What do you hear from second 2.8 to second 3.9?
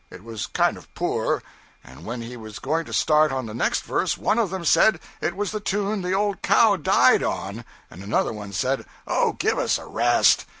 to start on the next